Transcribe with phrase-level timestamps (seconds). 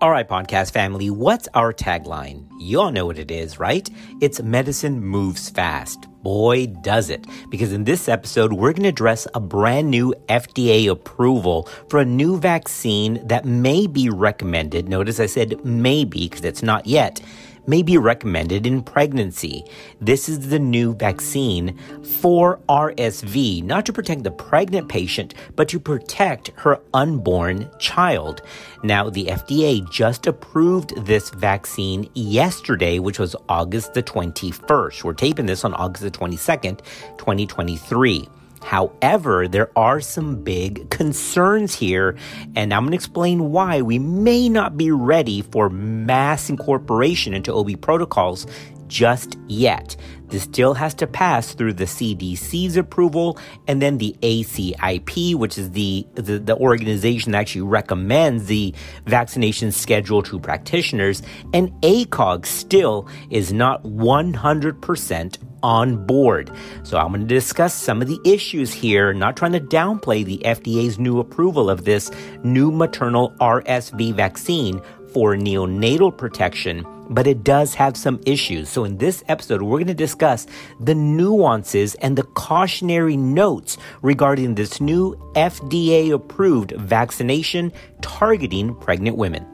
[0.00, 2.46] All right, podcast family, what's our tagline?
[2.60, 3.90] You all know what it is, right?
[4.20, 6.06] It's medicine moves fast.
[6.22, 7.26] Boy, does it.
[7.50, 12.04] Because in this episode, we're going to address a brand new FDA approval for a
[12.04, 14.88] new vaccine that may be recommended.
[14.88, 17.20] Notice I said maybe because it's not yet
[17.68, 19.62] may be recommended in pregnancy.
[20.00, 25.78] This is the new vaccine for RSV, not to protect the pregnant patient, but to
[25.78, 28.42] protect her unborn child.
[28.82, 35.04] Now, the FDA just approved this vaccine yesterday, which was August the 21st.
[35.04, 36.80] We're taping this on August the 22nd,
[37.18, 38.28] 2023.
[38.62, 42.16] However, there are some big concerns here,
[42.56, 47.54] and I'm going to explain why we may not be ready for mass incorporation into
[47.54, 48.46] OB protocols
[48.88, 49.96] just yet.
[50.28, 55.70] This still has to pass through the CDC's approval and then the ACIP, which is
[55.70, 58.74] the, the, the, organization that actually recommends the
[59.06, 61.22] vaccination schedule to practitioners.
[61.54, 66.50] And ACOG still is not 100% on board.
[66.82, 70.38] So I'm going to discuss some of the issues here, not trying to downplay the
[70.44, 72.10] FDA's new approval of this
[72.42, 74.80] new maternal RSV vaccine
[75.12, 78.68] for neonatal protection, but it does have some issues.
[78.68, 80.46] So in this episode, we're going to discuss
[80.80, 89.46] the nuances and the cautionary notes regarding this new FDA approved vaccination targeting pregnant women.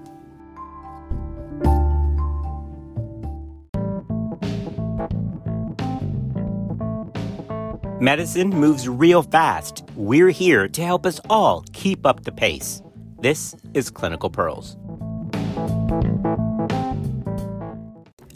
[8.01, 9.83] Medicine moves real fast.
[9.97, 12.83] We're here to help us all keep up the pace.
[13.21, 14.77] This is Clinical Pearls.
[15.89, 16.44] Thank you.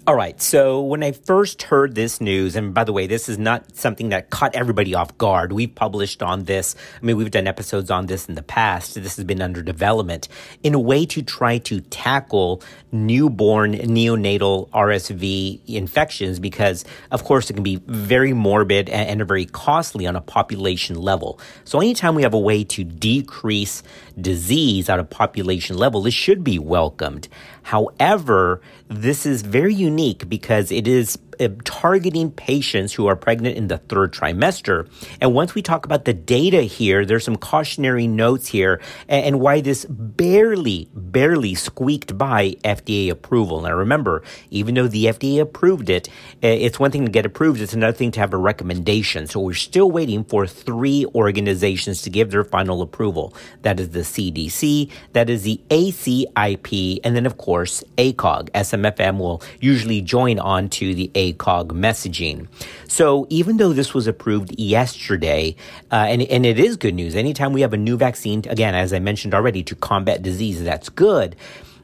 [0.08, 0.40] All right.
[0.40, 4.08] So when I first heard this news, and by the way, this is not something
[4.08, 5.52] that caught everybody off guard.
[5.52, 6.74] We've published on this.
[6.96, 8.94] I mean, we've done episodes on this in the past.
[8.94, 10.26] This has been under development
[10.62, 17.52] in a way to try to tackle newborn neonatal RSV infections because, of course, it
[17.52, 21.38] can be very morbid and, very costly on a population level.
[21.64, 23.82] So anytime we have a way to decrease
[24.18, 27.28] disease at a population level, this should be welcomed.
[27.68, 31.18] However, this is very unique because it is
[31.64, 34.88] targeting patients who are pregnant in the third trimester.
[35.20, 39.40] And once we talk about the data here, there's some cautionary notes here and, and
[39.40, 43.60] why this barely, barely squeaked by FDA approval.
[43.60, 46.08] Now remember, even though the FDA approved it,
[46.42, 49.26] uh, it's one thing to get approved, it's another thing to have a recommendation.
[49.26, 53.34] So we're still waiting for three organizations to give their final approval.
[53.62, 58.50] That is the CDC, that is the ACIP, and then of course ACOG.
[58.50, 62.48] SMFM will usually join on to the ACOG ACOG messaging.
[62.88, 65.56] So even though this was approved yesterday,
[65.90, 68.92] uh, and, and it is good news, anytime we have a new vaccine, again, as
[68.92, 71.36] I mentioned already, to combat disease, that's good.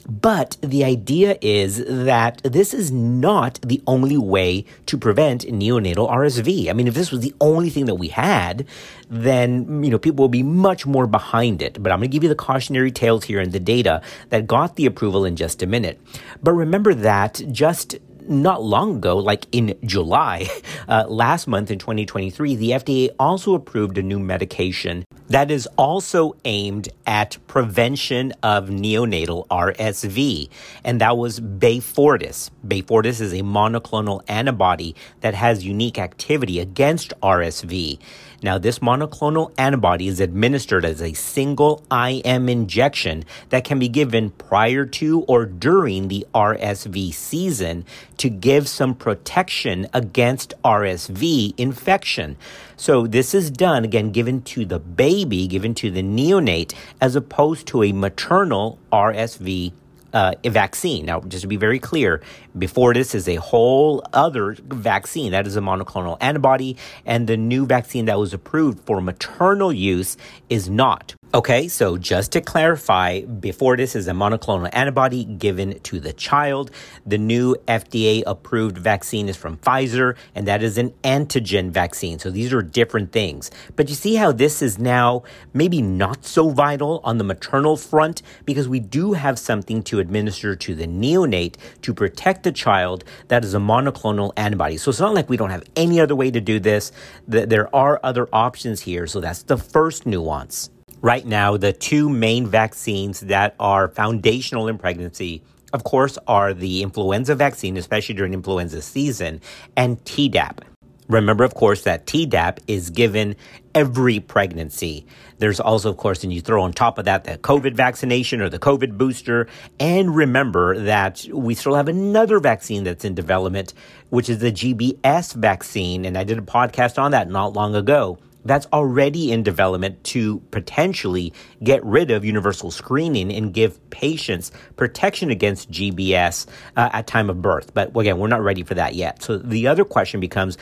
[0.09, 6.69] But the idea is that this is not the only way to prevent neonatal RSV.
[6.69, 8.67] I mean, if this was the only thing that we had,
[9.09, 11.83] then, you know, people will be much more behind it.
[11.83, 14.77] But I'm going to give you the cautionary tales here and the data that got
[14.77, 15.99] the approval in just a minute.
[16.43, 17.97] But remember that just
[18.29, 20.49] not long ago, like in July,
[20.89, 26.37] uh, last month in 2023, the FDA also approved a new medication that is also
[26.45, 30.49] aimed at prevention of neonatal RSV,
[30.85, 32.51] and that was Beyfortus.
[32.67, 37.99] Beyfortus is a monoclonal antibody that has unique activity against RSV.
[38.43, 44.31] Now, this monoclonal antibody is administered as a single IM injection that can be given
[44.33, 47.87] prior to or during the RSV season
[48.19, 52.37] to give some protection against RSV infection.
[52.77, 57.67] So, this is done again given to the baby, given to the neonate, as opposed
[57.69, 59.73] to a maternal RSV
[60.15, 61.05] uh, vaccine.
[61.05, 62.23] Now, just to be very clear,
[62.57, 67.67] before this is a whole other vaccine that is a monoclonal antibody, and the new
[67.67, 70.17] vaccine that was approved for maternal use
[70.49, 71.15] is not.
[71.35, 76.71] Okay, so just to clarify, Beyfortus is a monoclonal antibody given to the child.
[77.05, 82.21] The new FDA approved vaccine is from Pfizer, and that is an antigen vaccine.
[82.21, 83.51] So these are different things.
[83.75, 88.23] But you see how this is now maybe not so vital on the maternal front
[88.45, 93.45] because we do have something to administer to the neonate to protect the child that
[93.45, 94.77] is a monoclonal antibody.
[94.77, 96.93] So it's not like we don't have any other way to do this.
[97.27, 99.09] There are other options here.
[99.09, 100.71] So that's the first nuance
[101.05, 105.43] right now, the two main vaccines that are foundational in pregnancy,
[105.75, 109.43] of course, are the influenza vaccine, especially during influenza season,
[109.77, 110.61] and Tdap.
[111.07, 113.37] Remember, of course, that Tdap is given
[113.75, 115.07] every pregnancy.
[115.37, 118.49] There's also, of course, and you throw on top of that the COVID vaccination or
[118.49, 119.47] the COVID booster.
[119.79, 123.75] And remember that we still have another vaccine that's in development,
[124.09, 126.07] which is the GBS vaccine.
[126.07, 130.41] And I did a podcast on that not long ago that's already in development to
[130.51, 131.33] potentially
[131.63, 136.47] get rid of universal screening and give patients protection against GBS
[136.77, 137.73] uh, at time of birth.
[137.75, 139.23] But again, we're not ready for that yet.
[139.23, 140.59] So the other question becomes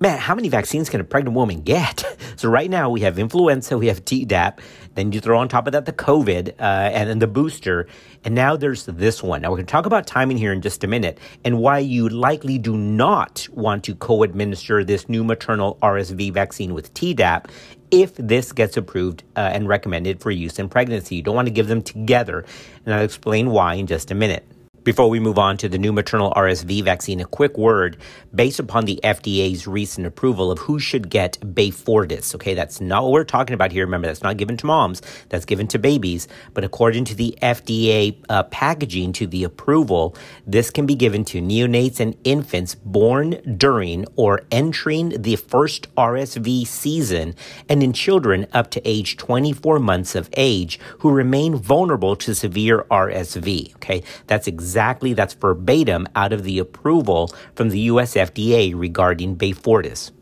[0.00, 2.04] man, how many vaccines can a pregnant woman get?
[2.36, 4.58] so right now we have influenza, we have Tdap,
[4.94, 7.86] then you throw on top of that the COVID uh, and then the booster,
[8.24, 9.42] and now there's this one.
[9.42, 12.08] Now we're going to talk about timing here in just a minute and why you
[12.08, 17.50] likely do not want to co-administer this new maternal RSV vaccine with Tdap
[17.90, 21.16] if this gets approved uh, and recommended for use in pregnancy.
[21.16, 22.44] You don't want to give them together,
[22.84, 24.44] and I'll explain why in just a minute.
[24.86, 27.96] Before we move on to the new maternal RSV vaccine, a quick word
[28.32, 32.36] based upon the FDA's recent approval of who should get Beyfortus.
[32.36, 33.84] Okay, that's not what we're talking about here.
[33.84, 36.28] Remember, that's not given to moms, that's given to babies.
[36.54, 40.14] But according to the FDA uh, packaging to the approval,
[40.46, 46.64] this can be given to neonates and infants born during or entering the first RSV
[46.64, 47.34] season
[47.68, 52.84] and in children up to age 24 months of age who remain vulnerable to severe
[52.88, 53.74] RSV.
[53.74, 59.34] Okay, that's exactly exactly, that's verbatim out of the approval from the US FDA regarding
[59.34, 60.12] Beyfortus.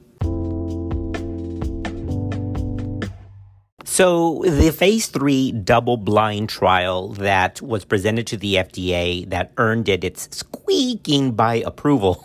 [3.85, 9.89] So, the phase three double blind trial that was presented to the FDA that earned
[9.89, 12.25] it its squeaking by approval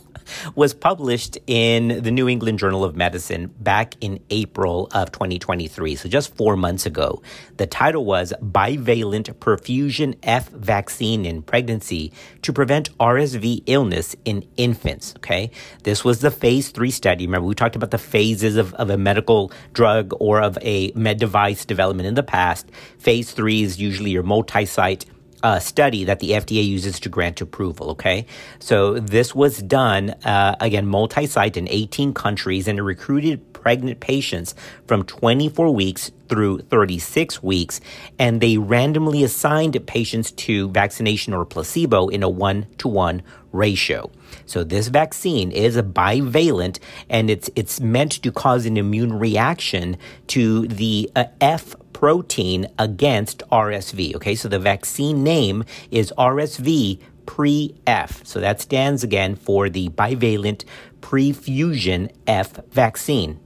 [0.55, 6.09] was published in the New England Journal of Medicine back in April of 2023, so
[6.09, 7.21] just four months ago.
[7.57, 12.11] The title was Bivalent Prefusion F Vaccine in Pregnancy
[12.41, 15.13] to Prevent RSV Illness in Infants.
[15.17, 15.51] Okay,
[15.83, 17.25] this was the phase three study.
[17.25, 21.19] Remember, we talked about the phases of, of a medical drug or of a med
[21.19, 22.69] device development in the past.
[22.97, 25.05] Phase three is usually your multi site
[25.43, 27.91] uh, study that the FDA uses to grant approval.
[27.91, 28.25] Okay,
[28.59, 34.55] so this was done uh, again multi-site in 18 countries, and it recruited pregnant patients
[34.87, 37.81] from 24 weeks through 36 weeks,
[38.17, 43.21] and they randomly assigned patients to vaccination or placebo in a one-to-one
[43.51, 44.09] ratio.
[44.45, 49.97] So this vaccine is a bivalent, and it's it's meant to cause an immune reaction
[50.27, 54.15] to the uh, F protein against RSV.
[54.15, 58.25] Okay, so the vaccine name is RSV pre F.
[58.25, 60.65] So that stands again for the bivalent
[61.01, 63.39] prefusion F vaccine.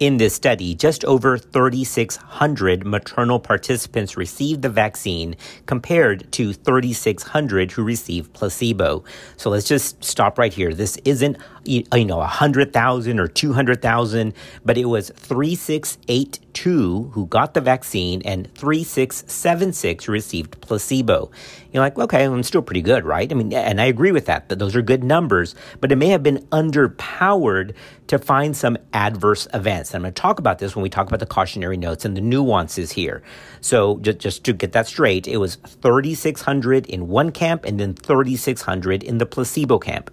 [0.00, 5.36] In this study, just over 3,600 maternal participants received the vaccine
[5.66, 9.04] compared to 3,600 who received placebo.
[9.36, 10.72] So let's just stop right here.
[10.72, 11.36] This isn't,
[11.66, 14.32] you know, 100,000 or 200,000,
[14.64, 21.30] but it was 3,682 who got the vaccine and 3,676 received placebo.
[21.72, 23.30] You're like, okay, I'm still pretty good, right?
[23.30, 26.08] I mean, and I agree with that, that those are good numbers, but it may
[26.08, 27.74] have been underpowered
[28.06, 29.89] to find some adverse events.
[29.94, 32.16] And I'm going to talk about this when we talk about the cautionary notes and
[32.16, 33.22] the nuances here.
[33.60, 37.94] So just, just to get that straight, it was 3,600 in one camp and then
[37.94, 40.10] 3,600 in the placebo camp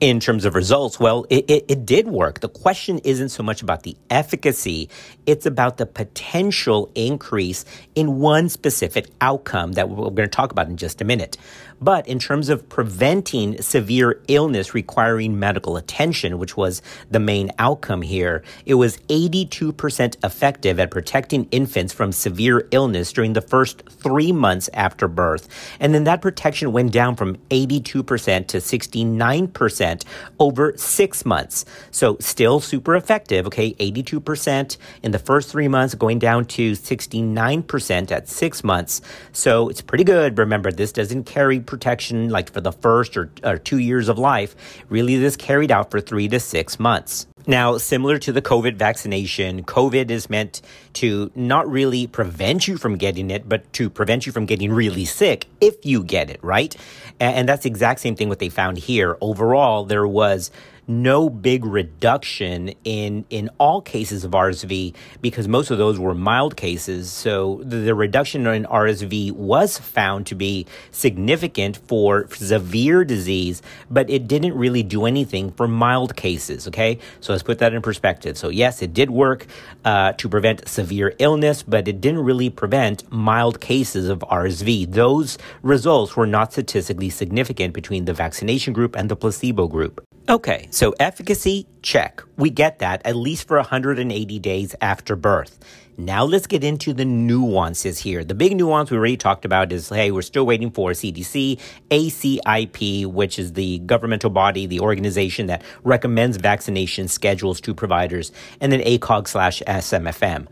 [0.00, 2.40] in terms of results, well, it, it, it, did work.
[2.40, 4.88] The question isn't so much about the efficacy,
[5.26, 10.68] it's about the potential increase in one specific outcome that we're going to talk about
[10.68, 11.36] in just a minute.
[11.80, 18.02] But in terms of preventing severe illness requiring medical attention, which was the main outcome
[18.02, 24.30] here, it was 82% effective at protecting infants from severe illness during the first three
[24.30, 25.48] months after birth.
[25.80, 30.04] And then that protection went down from 82% to 69%
[30.38, 31.64] over six months.
[31.90, 33.72] So still super effective, okay?
[33.74, 39.00] 82% in the first three months, going down to 69% at six months.
[39.32, 40.38] So it's pretty good.
[40.38, 44.54] Remember, this doesn't carry protection like for the first or, or two years of life.
[44.90, 47.26] Really, this carried out for three to six months.
[47.46, 50.60] Now, similar to the COVID vaccination, COVID is meant
[50.94, 55.06] to not really prevent you from getting it, but to prevent you from getting really
[55.06, 56.76] sick if you get it, right?
[57.18, 59.16] And, and that's the exact same thing what they found here.
[59.22, 60.50] Overall, there was
[60.90, 66.56] no big reduction in in all cases of RSV because most of those were mild
[66.56, 67.10] cases.
[67.10, 74.10] So the, the reduction in RSV was found to be significant for severe disease, but
[74.10, 76.66] it didn't really do anything for mild cases.
[76.66, 78.36] Okay, so let's put that in perspective.
[78.36, 79.46] So yes, it did work
[79.84, 84.92] uh, to prevent severe illness, but it didn't really prevent mild cases of RSV.
[84.92, 90.04] Those results were not statistically significant between the vaccination group and the placebo group.
[90.30, 92.22] Okay, so efficacy, check.
[92.36, 95.58] We get that, at least for 180 days after birth.
[95.98, 98.22] Now let's get into the nuances here.
[98.22, 101.58] The big nuance we already talked about is hey, we're still waiting for CDC,
[101.90, 108.70] ACIP, which is the governmental body, the organization that recommends vaccination schedules to providers, and
[108.70, 110.46] then ACOG slash SMFM.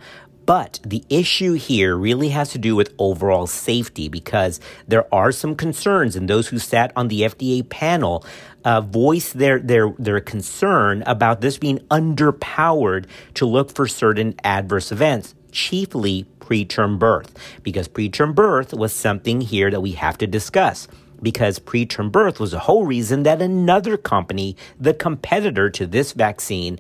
[0.49, 5.55] But the issue here really has to do with overall safety because there are some
[5.55, 8.25] concerns, and those who sat on the FDA panel
[8.65, 14.91] uh, voiced their, their, their concern about this being underpowered to look for certain adverse
[14.91, 20.89] events, chiefly preterm birth, because preterm birth was something here that we have to discuss
[21.23, 26.79] because preterm birth was the whole reason that another company, the competitor to this vaccine,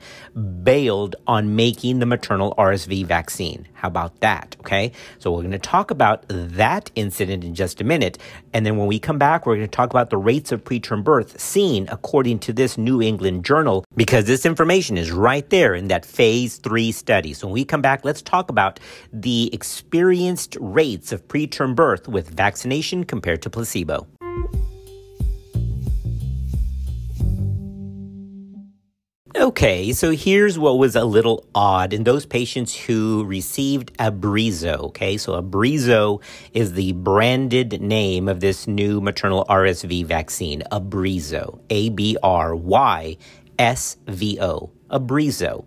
[0.62, 3.66] bailed on making the maternal RSV vaccine.
[3.75, 4.57] How about that?
[4.61, 4.92] Okay.
[5.18, 8.18] So we're going to talk about that incident in just a minute.
[8.52, 11.04] And then when we come back, we're going to talk about the rates of preterm
[11.04, 15.88] birth seen according to this New England journal, because this information is right there in
[15.88, 17.33] that phase three study.
[17.35, 18.80] So when we come back, let's talk about
[19.12, 24.07] the experienced rates of preterm birth with vaccination compared to placebo.
[29.49, 34.89] Okay, so here's what was a little odd in those patients who received Abrysvo.
[34.89, 36.21] Okay, so Abrysvo
[36.53, 43.17] is the branded name of this new maternal RSV vaccine, Abrysvo, A B R Y
[43.59, 45.67] S V O, Abrysvo.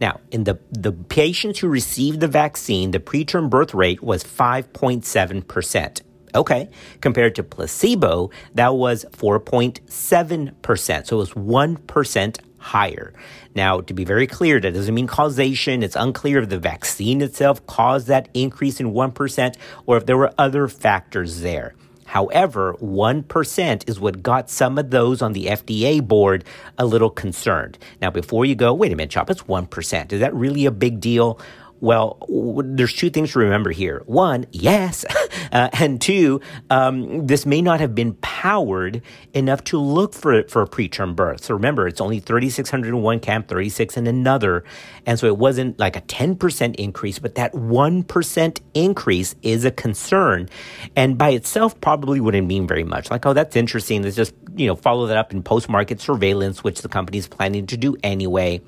[0.00, 6.00] Now, in the, the patients who received the vaccine, the preterm birth rate was 5.7%.
[6.36, 6.68] Okay.
[7.00, 11.06] Compared to placebo, that was 4.7%.
[11.06, 13.12] So it was 1% higher.
[13.54, 15.82] Now, to be very clear, that doesn't mean causation.
[15.82, 20.34] It's unclear if the vaccine itself caused that increase in 1% or if there were
[20.36, 21.74] other factors there.
[22.06, 26.44] However, 1% is what got some of those on the FDA board
[26.78, 27.78] a little concerned.
[28.00, 30.12] Now, before you go, wait a minute, Chop, it's 1%.
[30.12, 31.40] Is that really a big deal?
[31.80, 32.18] Well,
[32.64, 34.02] there's two things to remember here.
[34.06, 35.04] One, yes.
[35.52, 36.40] Uh, and two,
[36.70, 39.00] um, this may not have been powered
[39.32, 41.44] enough to look for, for a preterm birth.
[41.44, 44.64] So remember, it's only 3,600 in one camp, 36 in another.
[45.04, 50.48] And so it wasn't like a 10% increase, but that 1% increase is a concern.
[50.96, 53.10] And by itself probably wouldn't mean very much.
[53.10, 54.02] Like, oh, that's interesting.
[54.02, 57.66] Let's just, you know, follow that up in post-market surveillance, which the company is planning
[57.68, 58.60] to do anyway.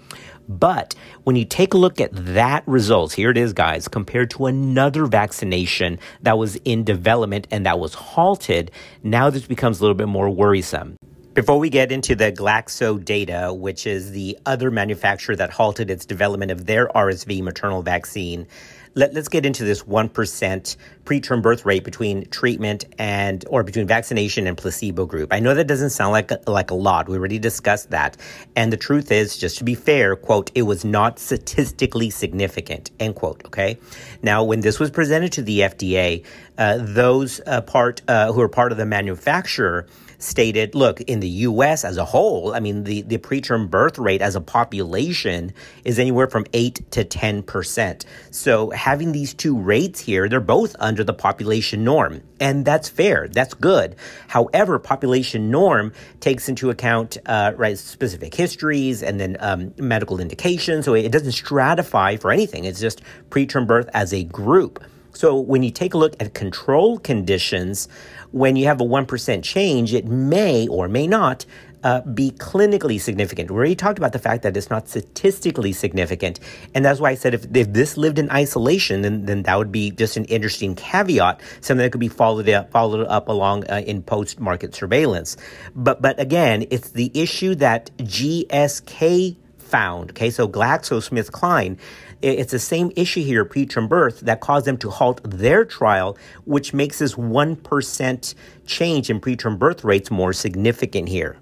[0.49, 4.47] But when you take a look at that results, here it is, guys, compared to
[4.47, 8.71] another vaccination that was in development and that was halted,
[9.03, 10.97] now this becomes a little bit more worrisome.
[11.35, 16.05] Before we get into the Glaxo data, which is the other manufacturer that halted its
[16.05, 18.47] development of their RSV maternal vaccine,
[18.95, 24.47] let, us get into this 1% preterm birth rate between treatment and or between vaccination
[24.47, 25.33] and placebo group.
[25.33, 27.09] I know that doesn't sound like a, like a lot.
[27.09, 28.17] We already discussed that.
[28.57, 33.15] And the truth is, just to be fair, quote, it was not statistically significant, end
[33.15, 33.79] quote, okay?
[34.23, 36.25] Now, when this was presented to the FDA,
[36.59, 39.87] uh, those uh, part uh, who are part of the manufacturer
[40.19, 41.85] stated, look, in the U.S.
[41.85, 45.53] as a whole, I mean, the, the preterm birth rate as a population
[45.85, 48.05] is anywhere from 8 to 10%.
[48.31, 52.23] So having these two rates here, they're both under the population norm.
[52.41, 53.29] And that's fair.
[53.29, 53.97] That's good.
[54.29, 60.87] However, population norm takes into account, uh, right, specific histories and then um, medical indications.
[60.87, 62.65] So it doesn't stratify for anything.
[62.65, 64.83] It's just preterm birth as a group.
[65.13, 67.89] So when you take a look at control conditions,
[68.31, 71.45] when you have a 1% change, it may or may not
[71.85, 73.51] uh, be clinically significant.
[73.51, 76.41] We already talked about the fact that it's not statistically significant.
[76.75, 79.73] And that's why I said if, if this lived in isolation, then, then that would
[79.73, 83.83] be just an interesting caveat, something that could be followed up, followed up along uh,
[83.87, 85.37] in post market surveillance.
[85.75, 90.11] But, but again, it's the issue that GSK found.
[90.11, 91.79] Okay, so GlaxoSmithKline
[92.21, 96.75] it's the same issue here, preterm birth, that caused them to halt their trial, which
[96.75, 98.35] makes this 1%
[98.67, 101.37] change in preterm birth rates more significant here.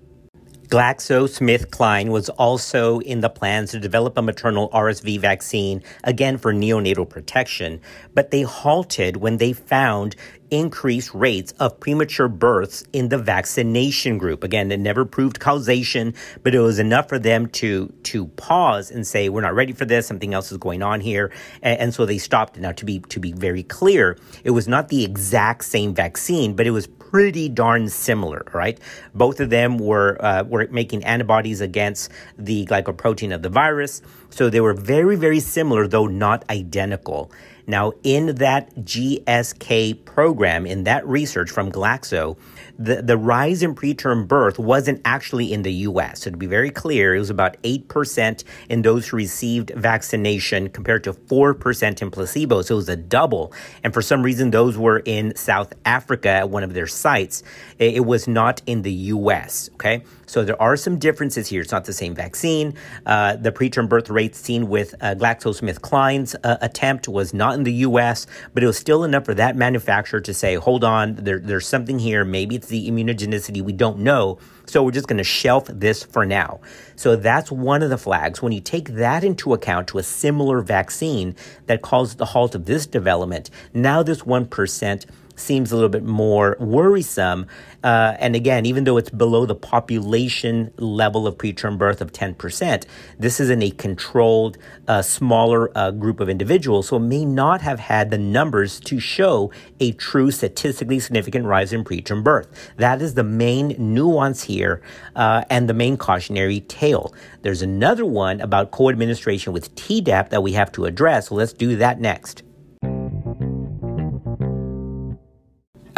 [0.66, 7.08] GlaxoSmithKline was also in the plans to develop a maternal RSV vaccine, again for neonatal
[7.08, 7.80] protection,
[8.14, 10.16] but they halted when they found
[10.50, 14.44] increased rates of premature births in the vaccination group.
[14.44, 19.06] Again, it never proved causation, but it was enough for them to to pause and
[19.06, 20.06] say, "We're not ready for this.
[20.06, 21.32] Something else is going on here,"
[21.62, 22.58] and, and so they stopped.
[22.58, 26.66] Now, to be to be very clear, it was not the exact same vaccine, but
[26.66, 28.78] it was pretty darn similar, right?
[29.14, 34.50] Both of them were uh, were making antibodies against the glycoprotein of the virus, so
[34.50, 37.30] they were very very similar, though not identical.
[37.66, 42.36] Now, in that GSK program, in that research from Glaxo,
[42.78, 46.22] the, the rise in preterm birth wasn't actually in the US.
[46.22, 51.04] So to be very clear, it was about 8% in those who received vaccination compared
[51.04, 52.62] to 4% in placebo.
[52.62, 53.52] So it was a double.
[53.82, 57.42] And for some reason, those were in South Africa at one of their sites.
[57.78, 59.70] It was not in the US.
[59.74, 60.02] Okay.
[60.26, 61.62] So there are some differences here.
[61.62, 62.74] It's not the same vaccine.
[63.06, 67.72] Uh, the preterm birth rate seen with uh, GlaxoSmithKline's uh, attempt was not in the
[67.72, 71.66] U.S., but it was still enough for that manufacturer to say, "Hold on, there, there's
[71.66, 72.24] something here.
[72.24, 73.62] Maybe it's the immunogenicity.
[73.62, 76.60] We don't know." So we're just going to shelf this for now.
[76.96, 78.42] So that's one of the flags.
[78.42, 82.64] When you take that into account to a similar vaccine that caused the halt of
[82.64, 85.06] this development, now this 1%
[85.36, 87.46] seems a little bit more worrisome.
[87.84, 92.84] Uh, and again, even though it's below the population level of preterm birth of 10%,
[93.18, 96.88] this is in a controlled, uh, smaller uh, group of individuals.
[96.88, 101.72] So it may not have had the numbers to show a true statistically significant rise
[101.72, 102.48] in preterm birth.
[102.76, 104.82] That is the main nuance here
[105.14, 107.14] uh, and the main cautionary tale.
[107.42, 111.28] There's another one about co administration with Tdap that we have to address.
[111.28, 112.42] So let's do that next.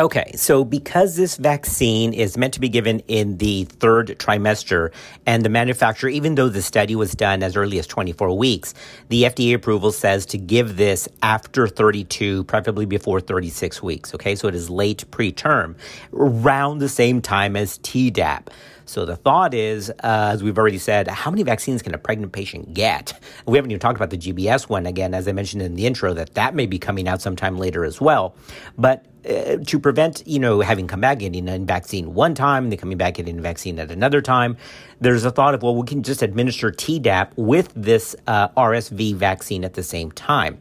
[0.00, 4.92] Okay, so because this vaccine is meant to be given in the third trimester,
[5.26, 8.74] and the manufacturer, even though the study was done as early as 24 weeks,
[9.08, 14.14] the FDA approval says to give this after 32, preferably before 36 weeks.
[14.14, 15.74] Okay, so it is late preterm,
[16.12, 18.50] around the same time as Tdap.
[18.84, 22.32] So the thought is, uh, as we've already said, how many vaccines can a pregnant
[22.32, 23.20] patient get?
[23.46, 26.14] We haven't even talked about the GBS one again, as I mentioned in the intro,
[26.14, 28.34] that that may be coming out sometime later as well.
[28.78, 32.78] But uh, to prevent, you know, having come back getting a vaccine one time then
[32.78, 34.56] coming back getting a vaccine at another time,
[35.00, 39.64] there's a thought of, well, we can just administer Tdap with this uh, RSV vaccine
[39.64, 40.58] at the same time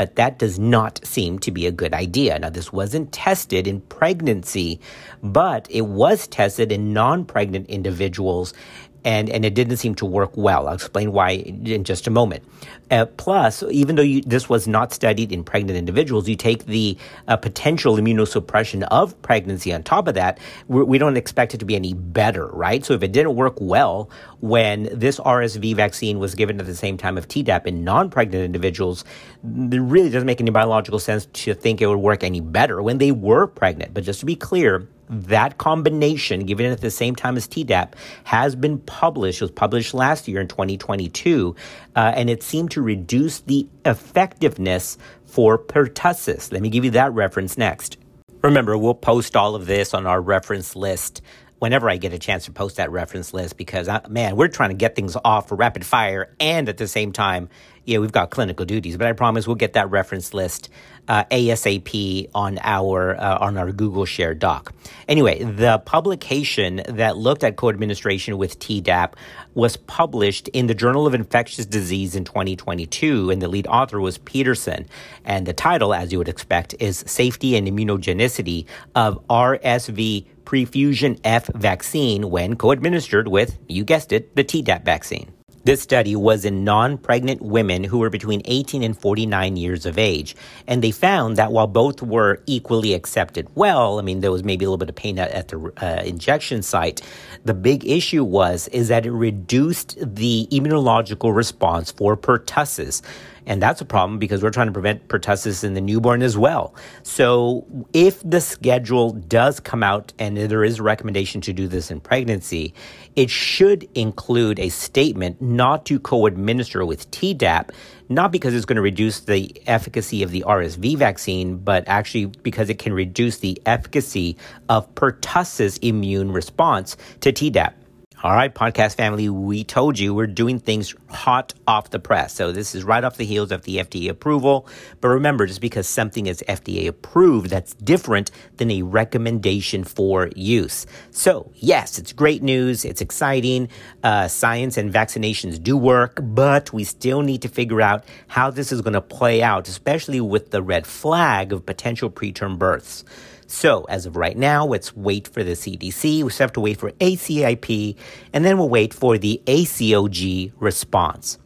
[0.00, 2.38] but that does not seem to be a good idea.
[2.38, 4.80] Now, this wasn't tested in pregnancy,
[5.22, 8.54] but it was tested in non pregnant individuals
[9.04, 10.68] and and it didn't seem to work well.
[10.68, 12.44] I'll explain why in just a moment.
[12.90, 16.98] Uh, plus, even though you, this was not studied in pregnant individuals, you take the
[17.28, 21.76] uh, potential immunosuppression of pregnancy on top of that, we don't expect it to be
[21.76, 22.84] any better, right?
[22.84, 26.96] So if it didn't work well when this RSV vaccine was given at the same
[26.96, 29.04] time of Tdap in non-pregnant individuals,
[29.44, 32.98] it really doesn't make any biological sense to think it would work any better when
[32.98, 33.94] they were pregnant.
[33.94, 37.94] But just to be clear, that combination, given at the same time as Tdap,
[38.24, 39.42] has been published.
[39.42, 41.54] It was published last year in 2022,
[41.96, 44.96] uh, and it seemed to reduce the effectiveness
[45.26, 46.52] for pertussis.
[46.52, 47.96] Let me give you that reference next.
[48.42, 51.20] Remember, we'll post all of this on our reference list
[51.60, 54.70] whenever I get a chance to post that reference list because, uh, man, we're trying
[54.70, 57.48] to get things off rapid fire and at the same time,
[57.84, 58.96] yeah, we've got clinical duties.
[58.96, 60.68] But I promise we'll get that reference list
[61.08, 64.72] uh, ASAP on our uh, on our Google Share doc.
[65.08, 69.14] Anyway, the publication that looked at co-administration with Tdap
[69.54, 74.18] was published in the Journal of Infectious Disease in 2022, and the lead author was
[74.18, 74.86] Peterson.
[75.24, 81.46] And the title, as you would expect, is Safety and Immunogenicity of RSV Prefusion F
[81.54, 85.32] vaccine when co-administered with, you guessed it, the Tdap vaccine.
[85.62, 89.96] This study was in non pregnant women who were between 18 and 49 years of
[89.96, 90.34] age.
[90.66, 94.64] And they found that while both were equally accepted well, I mean, there was maybe
[94.64, 97.00] a little bit of pain at, at the uh, injection site.
[97.44, 103.02] The big issue was, is that it reduced the immunological response for pertussis.
[103.46, 106.74] And that's a problem because we're trying to prevent pertussis in the newborn as well.
[107.02, 111.90] So if the schedule does come out and there is a recommendation to do this
[111.90, 112.74] in pregnancy,
[113.16, 117.70] it should include a statement not to co-administer with Tdap,
[118.08, 122.68] not because it's going to reduce the efficacy of the RSV vaccine, but actually because
[122.68, 124.36] it can reduce the efficacy
[124.68, 127.74] of pertussis immune response to Tdap.
[128.22, 132.34] All right, podcast family, we told you we're doing things hot off the press.
[132.34, 134.68] So this is right off the heels of the FDA approval.
[135.00, 140.84] But remember, just because something is FDA approved, that's different than a recommendation for use.
[141.10, 142.84] So yes, it's great news.
[142.84, 143.70] It's exciting.
[144.02, 148.70] Uh, science and vaccinations do work, but we still need to figure out how this
[148.70, 153.02] is going to play out, especially with the red flag of potential preterm births.
[153.50, 156.22] So, as of right now, let's wait for the CDC.
[156.22, 157.96] We still have to wait for ACIP,
[158.32, 161.36] and then we'll wait for the ACOG response.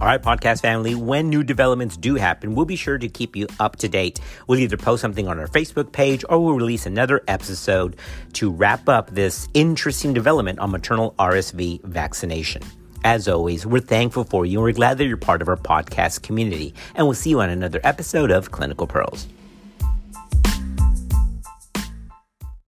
[0.00, 3.48] All right, podcast family, when new developments do happen, we'll be sure to keep you
[3.58, 4.20] up to date.
[4.46, 7.96] We'll either post something on our Facebook page or we'll release another episode
[8.34, 12.62] to wrap up this interesting development on maternal RSV vaccination.
[13.04, 16.22] As always, we're thankful for you and we're glad that you're part of our podcast
[16.22, 16.74] community.
[16.94, 19.28] And we'll see you on another episode of Clinical Pearls.